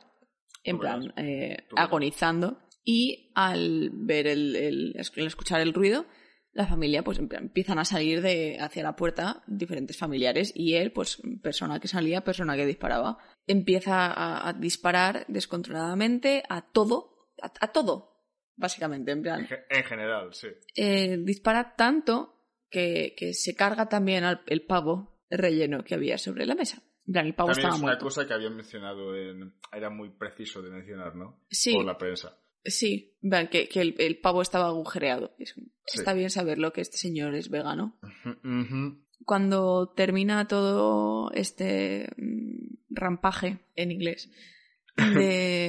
[0.64, 6.06] en plan eh, agonizando, y al ver el, el, escuchar el ruido,
[6.52, 11.20] la familia pues empiezan a salir de hacia la puerta diferentes familiares y él pues
[11.42, 18.15] persona que salía persona que disparaba empieza a, disparar descontroladamente a todo a todo
[18.57, 19.47] básicamente, en plan.
[19.69, 20.49] En, general, sí.
[20.75, 26.47] Eh, dispara tanto que, que, se carga también al, el pavo relleno que había sobre
[26.47, 26.83] la mesa.
[27.07, 30.11] En plan, el pavo también estaba es una cosa que habían mencionado, en, era muy
[30.11, 31.45] preciso de mencionar, ¿no?
[31.49, 31.75] Sí.
[31.75, 32.38] Por la prensa.
[32.64, 33.16] Sí,
[33.51, 35.37] que, que el, pavo estaba agujereado.
[35.87, 37.97] Está bien saberlo que este señor es vegano.
[39.25, 44.31] Cuando termina todo este mm, rampaje en inglés
[44.97, 45.65] de,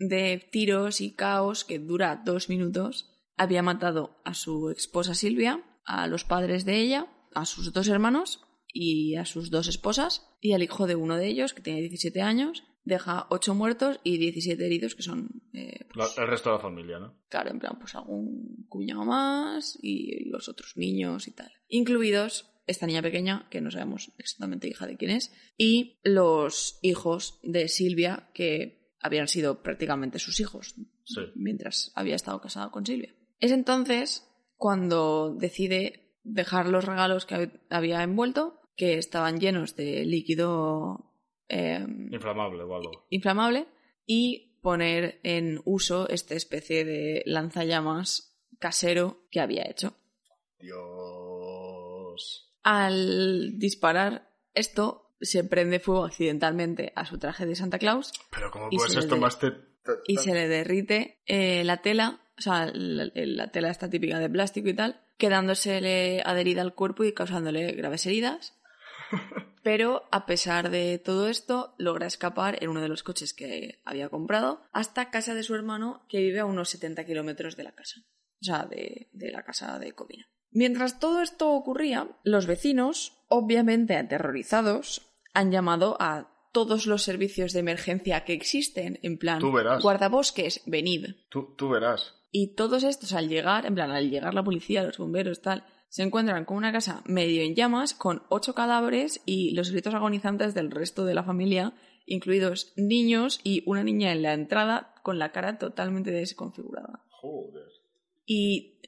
[0.00, 6.08] de tiros y caos que dura dos minutos, había matado a su esposa Silvia, a
[6.08, 8.40] los padres de ella, a sus dos hermanos
[8.72, 12.22] y a sus dos esposas y al hijo de uno de ellos, que tiene 17
[12.22, 16.62] años, deja ocho muertos y 17 heridos, que son Eh, pues el resto de la
[16.62, 17.20] familia, ¿no?
[17.28, 21.52] Claro, en plan, pues algún cuñado más y los otros niños y tal.
[21.68, 27.40] Incluidos esta niña pequeña, que no sabemos exactamente hija de quién es, y los hijos
[27.42, 31.20] de Silvia, que habían sido prácticamente sus hijos Sí.
[31.34, 33.14] mientras había estado casada con Silvia.
[33.40, 40.04] Es entonces cuando decide dejar los regalos que hab- había envuelto, que estaban llenos de
[40.04, 41.12] líquido
[41.48, 43.06] eh, Inflamable o algo.
[43.10, 43.66] inflamable
[44.06, 49.94] y poner en uso esta especie de lanzallamas casero que había hecho.
[50.58, 52.52] Dios.
[52.62, 58.68] Al disparar esto, se prende fuego accidentalmente a su traje de Santa Claus Pero ¿cómo
[58.70, 59.52] Y puede se ser le esto más te-
[60.06, 64.28] y se le derrite eh, la tela, o sea, la, la tela está típica de
[64.30, 68.54] plástico y tal, quedándosele adherida al cuerpo y causándole graves heridas.
[69.62, 74.08] Pero a pesar de todo esto, logra escapar en uno de los coches que había
[74.08, 78.00] comprado hasta casa de su hermano, que vive a unos 70 kilómetros de la casa.
[78.40, 80.26] O sea, de, de la casa de Covina.
[80.50, 87.60] Mientras todo esto ocurría, los vecinos, obviamente aterrorizados, han llamado a todos los servicios de
[87.60, 89.82] emergencia que existen, en plan, Tú verás.
[89.82, 91.06] guardabosques, venid.
[91.28, 92.14] Tú, tú verás.
[92.32, 96.02] Y todos estos al llegar, en plan, al llegar la policía, los bomberos, tal, se
[96.02, 100.70] encuentran con una casa medio en llamas, con ocho cadáveres y los gritos agonizantes del
[100.70, 101.74] resto de la familia,
[102.06, 107.04] incluidos niños y una niña en la entrada con la cara totalmente desconfigurada.
[107.10, 107.66] Joder.
[108.24, 108.80] Y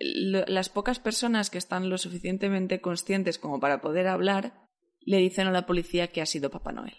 [0.00, 4.67] las pocas personas que están lo suficientemente conscientes como para poder hablar,
[5.08, 6.96] le dicen a la policía que ha sido Papá Noel.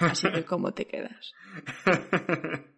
[0.00, 1.32] Así que, ¿cómo te quedas?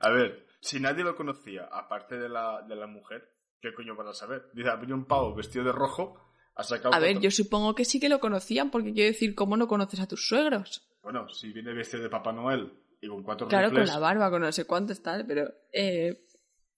[0.00, 3.28] A ver, si nadie lo conocía, aparte de la, de la mujer,
[3.60, 4.50] ¿qué coño van a saber?
[4.54, 6.18] Dice, ha venido un pavo vestido de rojo,
[6.54, 6.94] ha sacado...
[6.94, 10.00] A ver, yo supongo que sí que lo conocían, porque quiero decir, ¿cómo no conoces
[10.00, 10.88] a tus suegros?
[11.02, 14.40] Bueno, si viene vestido de Papá Noel y con cuatro Claro, con la barba, con
[14.40, 15.52] no sé cuántos tal, pero...
[15.72, 16.26] eh,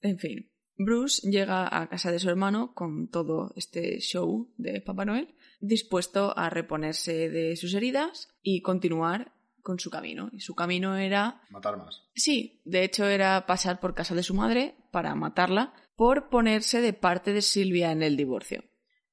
[0.01, 0.51] en fin.
[0.77, 6.37] Bruce llega a casa de su hermano con todo este show de Papá Noel, dispuesto
[6.37, 9.33] a reponerse de sus heridas y continuar
[9.63, 10.31] con su camino.
[10.33, 11.43] Y su camino era...
[11.51, 12.03] Matar más.
[12.15, 16.93] Sí, de hecho era pasar por casa de su madre para matarla por ponerse de
[16.93, 18.65] parte de Silvia en el divorcio.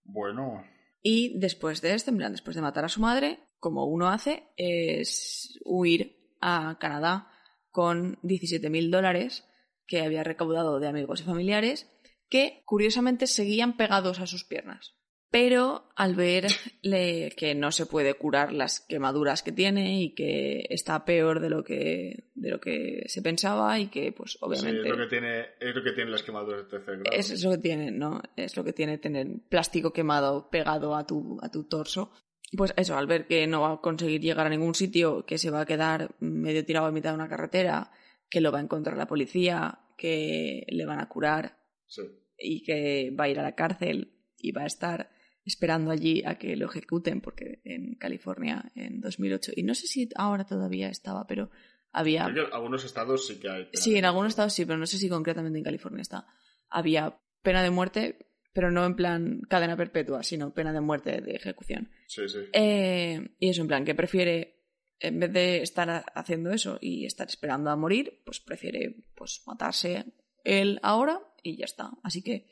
[0.04, 0.64] Bueno,
[1.04, 4.52] Y después de esto, en plan, después de matar a su madre, como uno hace,
[4.58, 7.32] es huir a Canadá
[7.70, 9.46] con 17.000 dólares
[9.92, 11.92] que había recaudado de amigos y familiares
[12.30, 14.96] que, curiosamente, seguían pegados a sus piernas.
[15.30, 16.48] Pero al ver
[16.82, 21.66] que no se puede curar las quemaduras que tiene y que está peor de lo
[21.66, 24.82] que, de lo que se pensaba y que, pues, sí, obviamente...
[24.82, 27.18] es lo que tiene, es lo que tienen las quemaduras de tercer grado.
[27.18, 28.22] Es lo que tiene, ¿no?
[28.38, 32.14] Es lo que tiene tener plástico quemado pegado a tu, a tu torso.
[32.56, 35.52] Pues eso, al ver que no va a conseguir llegar a ningún sitio, que se
[35.52, 37.92] va a quedar medio tirado a mitad de una carretera,
[38.32, 42.02] que lo va a encontrar la policía, que le van a curar Sí.
[42.40, 45.12] y que va a ir a la cárcel y va a estar
[45.44, 50.10] esperando allí a que lo ejecuten, porque en California en 2008, y no sé si
[50.16, 51.52] ahora todavía estaba, pero
[51.92, 53.70] había Creo que en algunos estados sí que hay...
[53.74, 56.26] Sí, en algunos estados sí, pero no sé si concretamente en California está.
[56.70, 61.36] Había pena de muerte, pero no en plan cadena perpetua, sino pena de muerte de
[61.36, 61.90] ejecución.
[62.08, 62.40] Sí, sí.
[62.54, 64.61] Eh, y eso, en plan, que prefiere,
[65.02, 70.06] en vez de estar haciendo eso y estar esperando a morir, pues prefiere pues matarse
[70.44, 71.92] él ahora y ya está.
[72.04, 72.48] Así que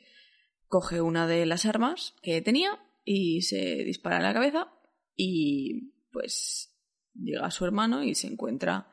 [0.66, 4.72] coge una de las armas que tenía y se dispara en la cabeza
[5.16, 6.76] y pues
[7.14, 8.92] llega a su hermano y se encuentra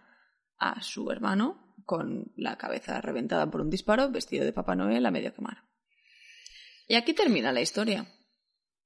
[0.58, 5.12] a su hermano con la cabeza reventada por un disparo, vestido de Papá Noel a
[5.12, 5.63] medio quemar.
[6.88, 8.08] Y aquí termina la historia.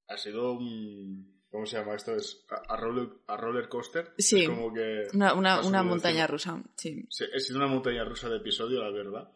[0.08, 1.41] Ha sido un...
[1.52, 2.16] ¿Cómo se llama esto?
[2.16, 4.14] ¿Es a, a roller, a roller coaster?
[4.18, 4.44] Sí.
[4.44, 5.08] Es como que...
[5.14, 7.06] Una, una- montaña rusa, sí.
[7.10, 9.30] Sí, sido una montaña rusa de episodio, la verdad.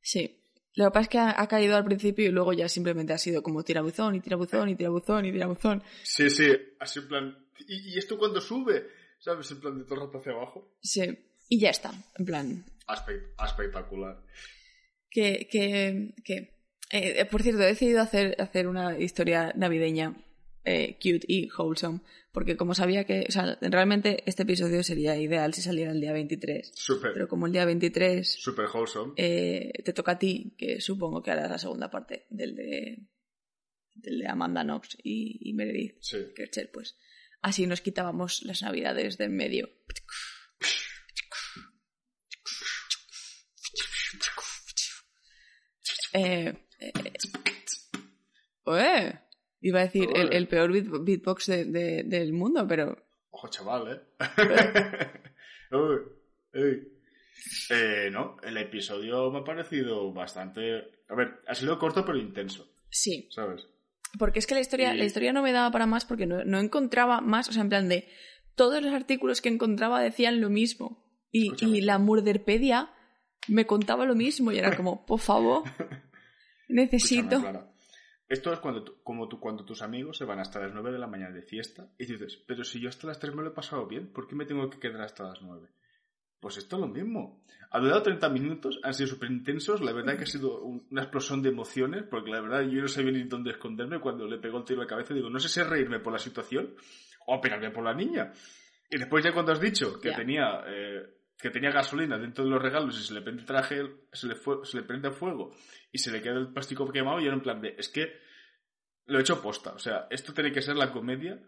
[0.00, 0.40] Sí.
[0.74, 3.18] Lo que pasa es que ha, ha caído al principio y luego ya simplemente ha
[3.18, 5.82] sido como tirabuzón y tirabuzón y tirabuzón y tirabuzón.
[6.02, 6.46] Sí, sí,
[6.78, 7.48] así en plan...
[7.66, 8.86] ¿Y, y esto cuando sube?
[9.18, 9.50] ¿Sabes?
[9.50, 10.76] En plan de todo el rato hacia abajo.
[10.82, 11.02] Sí.
[11.48, 11.90] Y ya está.
[12.16, 12.64] En plan.
[12.86, 14.22] Aspe- espectacular.
[15.10, 15.48] Que.
[15.50, 16.54] que, que
[16.92, 20.14] eh, por cierto, he decidido hacer, hacer una historia navideña
[20.66, 22.00] eh, cute y wholesome.
[22.32, 23.24] Porque como sabía que.
[23.28, 26.72] O sea, realmente este episodio sería ideal si saliera el día 23.
[26.74, 29.14] Súper, Pero como el día 23 súper wholesome.
[29.16, 32.98] eh, te toca a ti, que supongo que harás la segunda parte del de.
[33.94, 35.96] del de Amanda Knox y, y Meredith.
[36.00, 36.18] Sí.
[36.34, 36.98] Kercher, pues
[37.40, 39.70] así nos quitábamos las navidades de en medio.
[46.12, 47.12] Eh, eh,
[49.68, 52.96] iba a decir el, el peor beat- beatbox de- de- del mundo, pero
[53.30, 54.00] Ojo, chaval, ¿eh?
[55.72, 55.98] Uy,
[56.54, 56.88] uy.
[57.70, 60.84] Eh, no, el episodio me ha parecido bastante...
[61.08, 62.66] A ver, ha sido corto pero intenso.
[62.90, 63.28] Sí.
[63.30, 63.66] ¿Sabes?
[64.18, 66.44] Porque es que la historia, Y- la historia no me daba para más porque no,
[66.44, 68.08] no encontraba más, o sea, en plan de
[68.54, 71.04] todos los artículos que encontraba decían lo mismo.
[71.30, 72.90] Y, y la Murderpedia
[73.48, 75.64] me contaba lo mismo y era como, por favor,
[76.68, 77.36] necesito.
[77.36, 77.75] Escúchame.
[78.28, 81.06] Esto es cuando, como tú, cuando tus amigos se van hasta las 9 de la
[81.06, 83.86] mañana de fiesta y dices, pero si yo hasta las 3 me lo he pasado
[83.86, 85.68] bien, ¿por qué me tengo que quedar hasta las 9?
[86.40, 87.42] Pues esto es lo mismo.
[87.70, 91.02] Ha durado 30 minutos, han sido súper intensos, la verdad que ha sido un- una
[91.02, 94.58] explosión de emociones, porque la verdad yo no sabía ni dónde esconderme cuando le pegó
[94.58, 96.74] el tiro a la cabeza, digo, no sé si es reírme por la situación
[97.26, 98.32] o pegarme por la niña.
[98.90, 100.62] Y después ya cuando has dicho que tenía...
[100.66, 104.26] eh, que tenía gasolina dentro de los regalos y se le prende el traje, se
[104.26, 105.54] le, fue- se le prende fuego
[105.92, 108.12] y se le queda el plástico quemado y era en plan de, es que
[109.06, 109.72] lo he hecho posta.
[109.72, 111.40] O sea, esto tiene que ser la comedia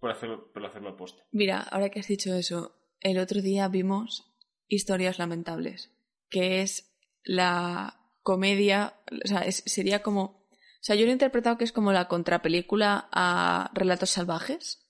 [0.00, 1.22] por hacerlo, por hacerlo posta.
[1.30, 4.32] Mira, ahora que has dicho eso, el otro día vimos
[4.68, 5.92] Historias Lamentables,
[6.28, 11.56] que es la comedia, o sea, es- sería como, o sea, yo lo he interpretado
[11.56, 14.82] que es como la contrapelícula a Relatos Salvajes.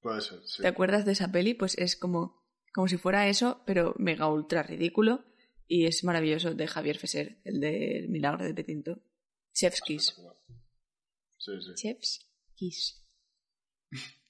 [0.00, 0.62] Puede ser, sí.
[0.62, 1.54] ¿Te acuerdas de esa peli?
[1.54, 2.39] Pues es como,
[2.72, 5.24] como si fuera eso, pero mega ultra ridículo.
[5.66, 9.02] Y es maravilloso de Javier Fesser, el del Milagro de Petinto.
[9.52, 10.14] Chef's Kiss.
[11.38, 11.74] Sí, sí.
[11.74, 13.06] Chef's Kiss.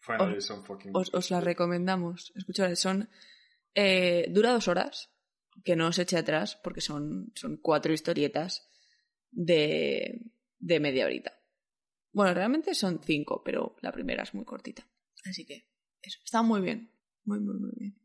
[0.00, 0.90] Finally, some fucking...
[0.94, 2.32] Os, os la recomendamos.
[2.34, 3.08] Escuchad, son.
[3.74, 5.10] eh, dura dos horas,
[5.64, 8.68] que no os eche atrás, porque son, son cuatro historietas
[9.30, 11.38] de, de media horita.
[12.12, 14.86] Bueno, realmente son cinco, pero la primera es muy cortita.
[15.24, 15.68] Así que,
[16.02, 16.18] eso.
[16.24, 16.90] Está muy bien.
[17.24, 17.96] Muy, muy, muy bien.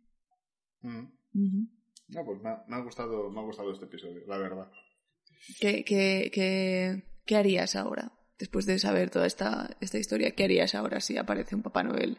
[0.82, 1.68] Mm.
[2.10, 4.72] No, pues me ha, me ha gustado, me ha gustado este episodio, la verdad.
[5.60, 8.14] ¿Qué, qué, qué, qué harías ahora?
[8.40, 12.18] Después de saber toda esta, esta historia, ¿qué harías ahora si aparece un Papá Noel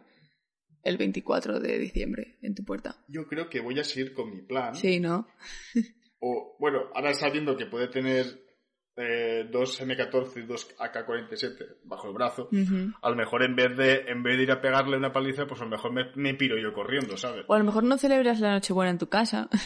[0.83, 2.97] el 24 de diciembre en tu puerta?
[3.09, 4.75] Yo creo que voy a seguir con mi plan.
[4.75, 5.29] Sí, ¿no?
[6.21, 8.48] O, bueno, ahora sabiendo que puede tener
[9.01, 12.49] eh, dos M14 y dos AK-47 bajo el brazo,
[13.01, 15.61] a lo mejor en vez de en vez de ir a pegarle una paliza, pues
[15.61, 17.45] a lo mejor me, me piro yo corriendo, ¿sabes?
[17.49, 19.49] O a lo mejor no celebras la Nochebuena en tu casa.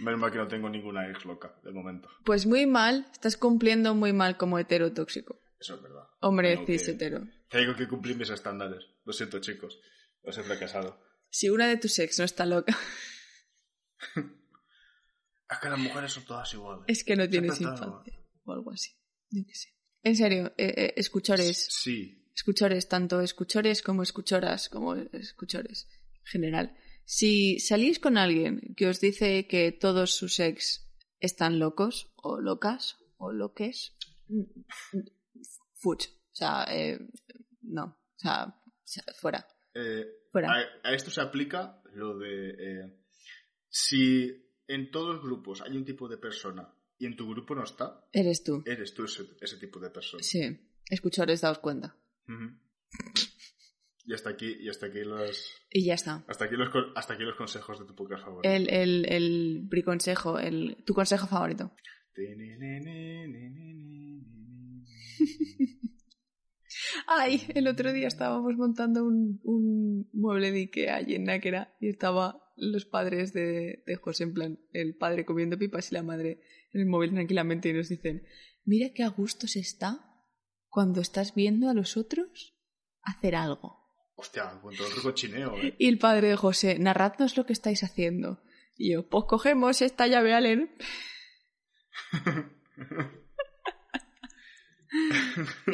[0.00, 2.08] Menos mal que no tengo ninguna ex loca, de momento.
[2.24, 5.40] Pues muy mal, estás cumpliendo muy mal como hetero tóxico.
[5.60, 6.04] Eso es verdad.
[6.20, 7.20] Hombre Tengo que- cis hetero.
[7.50, 8.84] Tengo que cumplir mis estándares.
[9.04, 9.78] Lo siento, chicos.
[10.22, 11.02] Os he fracasado.
[11.30, 12.74] Si una de tus ex no está loca,
[15.50, 16.84] Es que las mujeres son todas iguales.
[16.88, 18.18] es que no tienes Siempre infancia.
[18.44, 18.90] O algo así.
[19.30, 19.68] Yo qué sé.
[20.02, 22.24] En serio, eh, eh, escuchores, Sí.
[22.34, 25.88] escuchores, tanto escuchores como escuchoras, como escuchores
[26.20, 26.76] en general.
[27.04, 30.88] Si salís con alguien que os dice que todos sus ex
[31.20, 33.96] están locos, o locas, o loques,
[35.74, 36.06] fuch.
[36.06, 36.98] O sea, eh,
[37.62, 37.84] no.
[37.84, 39.46] O sea, o sea, fuera.
[39.74, 40.52] Eh, Fuera.
[40.52, 42.50] a, a esto se aplica lo de...
[42.50, 42.98] eh,
[43.68, 47.64] si en todos los grupos hay un tipo de persona y en tu grupo no
[47.64, 48.62] está, Eres tú.
[48.66, 50.22] eres tú ese, ese tipo de persona.
[50.22, 50.40] Sí.
[50.88, 51.96] Escuchores, daos cuenta.
[54.04, 55.52] Y hasta aquí, y hasta aquí los...
[55.70, 56.24] Y ya está.
[56.28, 58.48] Hasta aquí los, hasta aquí los consejos de tu podcast favorito.
[58.48, 61.72] El, el, el briconsejo, el, tu consejo favorito.
[67.06, 71.88] Ay, el otro día estábamos montando un, un mueble de Ikea allí en Náquera y
[71.88, 76.40] estaba los padres de, de José, en plan, el padre comiendo pipas y la madre
[76.72, 78.26] en el móvil tranquilamente y nos dicen,
[78.64, 80.08] mira qué a gusto se está
[80.68, 82.54] cuando estás viendo a los otros
[83.02, 83.78] hacer algo.
[84.16, 85.74] Hostia, el cochineo, ¿eh?
[85.78, 88.42] Y el padre de José, narradnos lo que estáis haciendo.
[88.76, 90.76] Y yo, pues cogemos esta llave Allen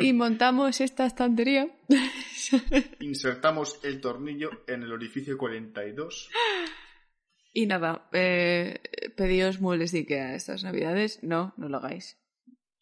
[0.01, 1.69] y montamos esta estantería.
[3.01, 6.31] Insertamos el tornillo en el orificio 42.
[7.57, 8.81] Y nada, eh,
[9.17, 11.23] pedíos muebles de Ikea estas navidades.
[11.23, 12.19] No, no lo hagáis.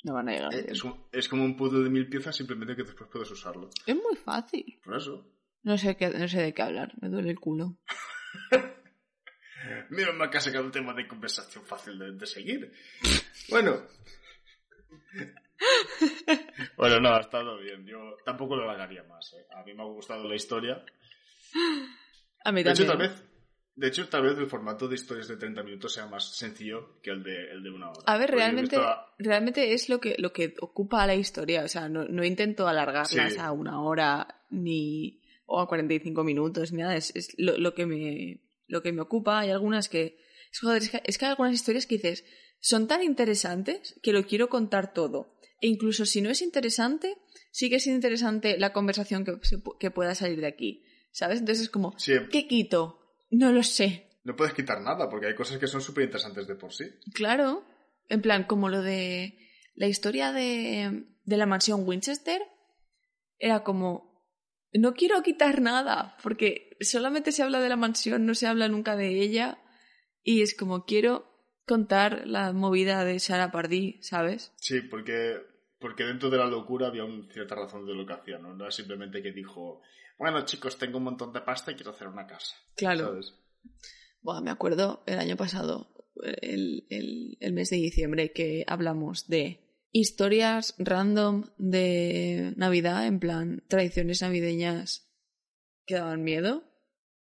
[0.02, 0.54] No van a llegar.
[0.54, 3.68] Eh, Es, un- es como un puzzle de mil piezas, simplemente que después puedes usarlo.
[3.87, 4.80] Es muy fácil.
[4.82, 5.28] Por eso.
[5.62, 6.92] No sé, qué, no sé de qué hablar.
[7.00, 7.76] Me duele el culo.
[9.90, 12.72] Menos mal que ha sacado un tema de conversación fácil de, de seguir.
[13.50, 13.82] Bueno.
[16.76, 17.86] bueno, no, ha estado bien.
[17.86, 19.32] Yo tampoco lo alargaría más.
[19.34, 19.47] ¿eh?
[19.55, 20.84] A mí me ha gustado la historia.
[22.44, 23.11] A mí De hecho, también.
[23.11, 23.32] tal vez,
[23.75, 27.11] de hecho, tal vez el formato de historias de 30 minutos sea más sencillo que
[27.11, 28.01] el de, el de una hora.
[28.07, 31.64] A ver, realmente, a- realmente es lo que, lo que ocupa a la historia.
[31.64, 33.39] O sea, no, no intento alargarlas Sí.
[33.39, 36.97] a una hora ni o a 45 minutos ni nada.
[36.97, 39.41] Es, es lo, lo que me, lo que me ocupa.
[39.41, 40.18] Hay algunas que
[40.53, 41.03] es, joder, es que...
[41.05, 42.25] es que hay algunas historias que dices
[42.64, 45.35] son tan interesantes que lo quiero contar todo.
[45.61, 47.16] E incluso si no es interesante,
[47.51, 49.35] sigue siendo interesante la conversación que,
[49.81, 50.85] que pueda salir de aquí.
[51.11, 51.41] ¿Sabes?
[51.41, 52.99] Entonces es como, Sí, ¿qué quito?
[53.33, 54.09] No lo sé.
[54.24, 56.85] no puedes quitar nada, porque hay cosas que son súper interesantes de por sí.
[57.12, 57.64] Claro.
[58.09, 59.37] En plan, como lo de
[59.74, 62.43] la historia de, de la mansión Winchester,
[63.39, 64.22] era como,
[64.72, 68.97] no quiero quitar nada, porque solamente se habla de la mansión, no se habla nunca
[68.97, 69.59] de ella,
[70.22, 71.33] y es como, quiero
[71.66, 74.53] contar la movida de Sarah Pardí, ¿sabes?
[74.57, 75.41] Sí, porque,
[75.78, 78.55] porque dentro de la locura había una cierta razón de lo que hacía, ¿no?
[78.55, 79.80] No era simplemente que dijo,
[80.18, 82.54] bueno chicos, tengo un montón de pasta y quiero hacer una casa.
[82.76, 83.06] Claro.
[83.08, 83.34] ¿sabes?
[84.20, 89.60] Bueno, me acuerdo el año pasado, el, el, el mes de diciembre, que hablamos de
[89.92, 95.08] historias random de Navidad, en plan tradiciones navideñas
[95.86, 96.64] que daban miedo.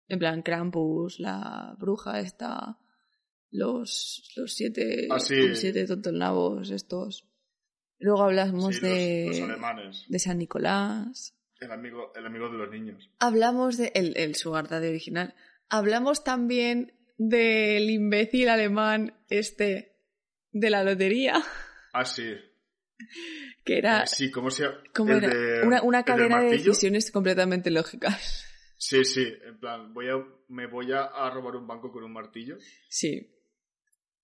[0.07, 2.77] En plan Krampus, la bruja esta,
[3.49, 5.35] los, los siete, Ah, sí.
[5.47, 7.27] los siete tontonabos estos.
[7.97, 10.05] Luego hablamos Sí, de, los, alemanes.
[10.07, 11.34] de San Nicolás.
[11.59, 13.09] El amigo, el amigo de los niños.
[13.19, 15.35] Hablamos de el, el Sugar Daddy original.
[15.69, 19.95] Hablamos también del imbécil alemán este
[20.51, 21.41] de la lotería,
[21.93, 22.33] Ah, sí.
[23.63, 24.81] que era, Eh, sí, ¿cómo se era?
[25.29, 28.45] de- una, una el cadena de decisiones completamente lógicas.
[28.77, 30.15] Sí, sí, en plan, voy a,
[30.49, 32.57] me voy a, robar un banco con un martillo.
[32.89, 33.31] Sí.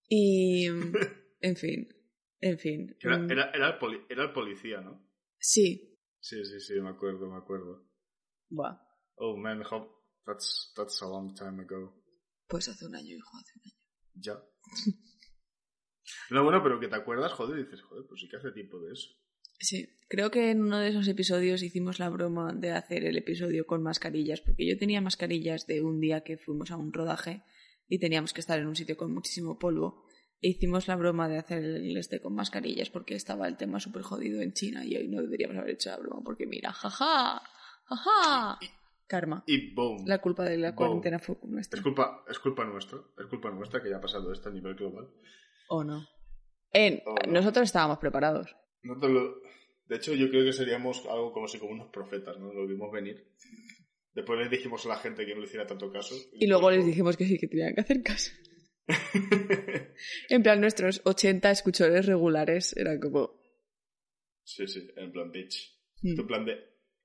[0.09, 0.65] Y,
[1.41, 1.87] en fin,
[2.41, 2.95] en fin.
[2.99, 5.01] Era, Mm, era, era, el, poli- era el policía, ¿no?
[5.39, 5.90] Sí.
[6.21, 7.83] Sí, sí, sí, me acuerdo, me acuerdo.
[8.49, 8.77] Buah,
[9.15, 9.87] Oh man, how,
[10.25, 11.93] that's, that's a long time ago.
[12.47, 13.75] pues hace un año, hijo, hace un año.
[14.15, 14.43] Ya.
[16.29, 18.79] No, bueno, pero que te acuerdas, joder, y dices, joder, pues sí que hace tiempo
[18.79, 19.07] de eso.
[19.59, 23.65] Sí, creo que en uno de esos episodios hicimos la broma de hacer el episodio
[23.65, 27.43] con mascarillas, porque yo tenía mascarillas de un día que fuimos a un rodaje
[27.87, 30.05] y teníamos que estar en un sitio con muchísimo polvo.
[30.43, 34.41] Hicimos la broma de hacer el este con mascarillas porque estaba el tema súper jodido
[34.41, 37.41] en China y hoy no deberíamos haber hecho la broma porque mira, jaja,
[37.85, 38.59] jaja.
[39.07, 39.43] Karma.
[39.45, 40.05] Y boom.
[40.07, 40.75] La culpa de la Boom.
[40.77, 41.81] cuarentena fue Es nuestra.
[41.83, 45.09] culpa, es culpa nuestra, es culpa nuestra que ya ha pasado esto a nivel global.
[45.67, 46.07] ¿O no?
[46.73, 47.33] En- Oh, no.
[47.33, 48.55] Nosotros estábamos preparados.
[48.83, 49.35] Lo-
[49.87, 52.53] De hecho, yo creo que seríamos algo como si como unos profetas, ¿no?
[52.53, 53.27] Lo vimos venir.
[54.15, 56.15] Después les dijimos a la gente que no le hiciera tanto caso.
[56.33, 58.31] Y luego les dijimos que sí, que tenían que hacer caso.
[60.29, 63.39] En plan, nuestros 80 escuchadores regulares eran como...
[64.43, 65.77] sí, sí, en plan bitch.
[66.01, 66.53] hmm, En plan de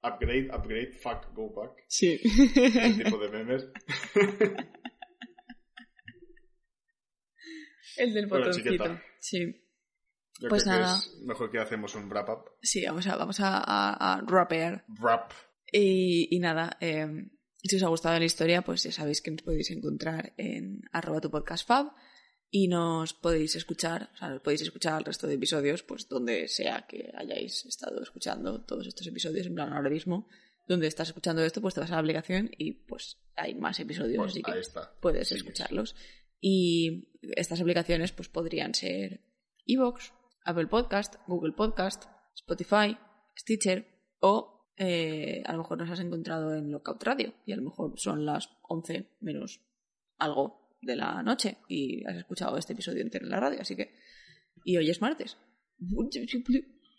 [0.03, 1.85] upgrade, upgrade, fuck, go back.
[1.89, 2.21] Sí.
[2.23, 3.69] Ese tipo de memes.
[7.97, 9.01] El del botoncito.
[9.21, 9.63] Sí.
[10.39, 10.99] Yo Pues creo nada.
[11.01, 12.51] que es mejor que hacemos un wrap up.
[12.61, 14.85] Sí, vamos a, vamos a, a, a rapear.
[15.01, 15.33] Wrap.
[15.73, 17.07] Y, y nada, eh,
[17.69, 21.21] si os ha gustado la historia, pues ya sabéis que nos podéis encontrar en arroba
[21.21, 21.93] tu podcast fab
[22.51, 26.49] y nos podéis escuchar, o sea, nos podéis escuchar el resto de episodios, pues donde
[26.49, 30.29] sea que hayáis estado escuchando todos estos episodios, en plan ahora mismo,
[30.69, 34.17] donde estás escuchando esto, pues te vas a la aplicación y pues hay más episodios,
[34.19, 34.95] Pues así que está.
[35.01, 35.95] puedes Sí, escucharlos.
[36.41, 39.23] Y estas aplicaciones pues podrían ser
[39.67, 40.13] Evox,
[40.45, 42.05] Apple Podcast, Google Podcast,
[42.35, 42.97] Spotify,
[43.37, 43.87] Stitcher
[44.21, 47.99] o eh, a lo mejor nos has encontrado en Lookout Radio y a lo mejor
[47.99, 49.61] son las 11 menos
[50.19, 53.95] algo de la noche y has escuchado este episodio entero en la radio, así que...
[54.65, 55.37] Y hoy es martes.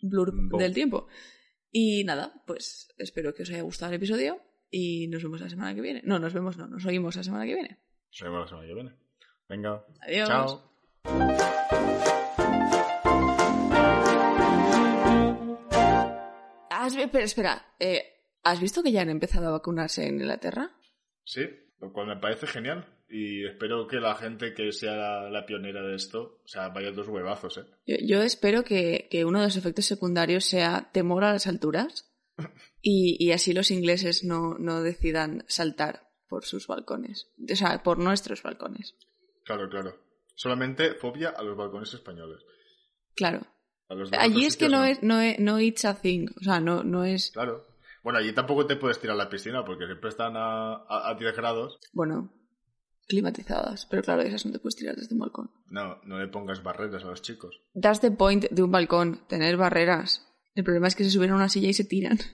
[0.00, 1.08] Blur del tiempo.
[1.70, 5.74] Y nada, pues espero que os haya gustado el episodio y nos vemos la semana
[5.74, 6.02] que viene.
[6.04, 7.78] No, nos vemos, no, nos oímos la semana que viene.
[8.10, 8.92] Nos vemos la semana que viene.
[9.48, 9.84] Venga.
[10.00, 10.28] Adiós.
[10.28, 11.67] Chao.
[16.96, 17.74] Has- espera, espera.
[17.78, 18.02] eh,
[18.42, 20.70] ¿Has visto que ya han empezado a vacunarse en Inglaterra?
[21.24, 21.42] Sí,
[21.80, 22.94] lo cual me parece genial.
[23.10, 26.90] Y espero que la gente que sea la, la pionera de esto, o sea, vaya
[26.92, 27.64] dos huevazos, ¿eh?
[27.86, 32.12] Yo, yo espero que, que uno de los efectos secundarios sea temor a las alturas
[32.82, 37.30] y, y así los ingleses no, no decidan saltar por sus balcones.
[37.50, 38.94] O sea, por nuestros balcones.
[39.44, 39.98] Claro, claro.
[40.34, 42.40] Solamente fobia a los balcones españoles.
[43.16, 43.46] Claro.
[43.88, 46.28] A los de Allí es que sitios no es, no es, no it's a thing.
[46.40, 47.30] O sea, no, no es.
[47.32, 47.66] Claro.
[48.02, 51.14] Bueno, allí tampoco te puedes tirar a la piscina porque siempre están a, a, a
[51.14, 51.78] 10 grados.
[51.92, 52.32] Bueno,
[53.08, 53.86] climatizadas.
[53.86, 55.50] Pero claro, esas no te puedes tirar desde un balcón.
[55.68, 57.60] No, no le pongas barreras a los chicos.
[57.80, 60.24] That's the point de un balcón, tener barreras.
[60.54, 62.18] El problema es que se suben a una silla y se tiran.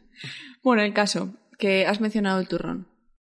[0.62, 2.88] Bueno, el caso, que has mencionado el turrón.